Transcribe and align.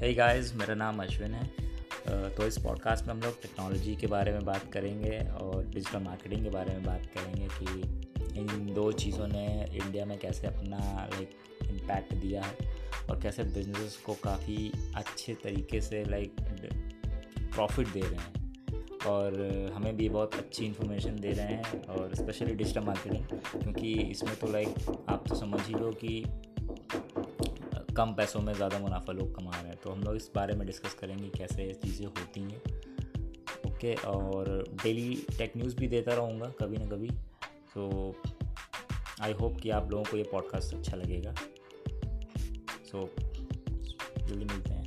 Hey 0.00 0.12
guys 0.14 0.54
मेरा 0.54 0.74
नाम 0.74 1.02
अश्विन 1.02 1.34
है। 1.34 1.46
तो 2.34 2.46
इस 2.46 2.58
पॉडकास्ट 2.58 3.06
में 3.06 3.14
हम 3.14 3.20
लोग 3.20 3.42
टेक्नोलॉजी 3.42 3.96
के 3.96 4.06
बारे 4.06 4.32
में 4.32 4.44
बात 4.44 4.72
करेंगे 4.72 5.18
और 5.30 5.64
डिजिटल 5.64 5.98
मार्केटिंग 5.98 6.44
के 6.44 6.50
बारे 6.50 6.72
में 6.72 6.84
बात 6.84 7.06
करेंगे 7.06 7.48
कि 7.52 7.82
इन 8.40 8.74
दो 8.74 8.92
चीज़ों 8.92 9.26
ने 9.26 9.66
इंडिया 9.72 10.04
में 10.04 10.18
कैसे 10.18 10.46
अपना 10.46 10.78
लाइक 11.14 11.30
इम्पैक्ट 11.64 12.14
दिया 12.14 12.42
है 12.42 12.56
और 13.10 13.20
कैसे 13.20 13.42
बिज़नेस 13.42 13.96
को 14.06 14.14
काफ़ी 14.14 14.72
अच्छे 14.96 15.34
तरीके 15.34 15.80
से 15.80 16.04
लाइक 16.04 16.36
प्रॉफिट 17.54 17.88
दे 17.88 18.00
रहे 18.00 18.14
हैं। 18.14 18.50
और 19.06 19.40
हमें 19.74 19.96
भी 19.96 20.08
बहुत 20.08 20.34
अच्छी 20.34 20.64
इन्फॉर्मेशन 20.66 21.16
दे 21.16 21.30
रहे 21.30 21.46
हैं 21.46 21.84
और 21.84 22.14
स्पेशली 22.14 22.54
डिजिटल 22.54 22.80
मार्केटिंग 22.80 23.24
क्योंकि 23.62 23.92
इसमें 23.92 24.36
तो 24.36 24.52
लाइक 24.52 24.74
आप 25.08 25.24
तो 25.28 25.34
समझ 25.34 25.60
ही 25.60 25.74
लो 25.74 25.90
कि 25.90 26.24
कम 28.00 28.12
पैसों 28.12 28.40
में 28.40 28.52
ज़्यादा 28.54 28.78
मुनाफा 28.78 29.12
लोग 29.12 29.34
कमा 29.36 29.50
रहे 29.50 29.68
हैं। 29.68 29.76
तो 29.76 29.90
हम 29.90 30.02
लोग 30.02 30.16
इस 30.16 30.30
बारे 30.34 30.54
में 30.54 30.66
डिस्कस 30.66 30.94
करेंगे 30.94 31.28
कैसे 31.28 31.64
ये 31.64 31.72
चीज़ें 31.74 32.06
होती 32.06 32.40
हैं। 32.40 32.60
ओके 33.70 33.94
और 33.94 34.48
डेली 34.82 35.26
टेक 35.38 35.56
न्यूज़ 35.56 35.76
भी 35.76 35.88
देता 35.88 36.14
रहूँगा 36.14 36.46
कभी 36.60 36.76
ना 36.76 36.86
कभी। 36.86 37.10
तो 37.74 38.14
आई 39.20 39.32
होप 39.32 39.60
कि 39.60 39.70
आप 39.70 39.90
लोगों 39.90 40.04
को 40.04 40.16
ये 40.16 40.22
पॉडकास्ट 40.22 40.74
अच्छा 40.74 40.96
लगेगा। 40.96 41.34
सो 42.90 42.98
so, 42.98 43.08
जल्दी 44.28 44.44
मिलते 44.44 44.72
हैं। 44.72 44.79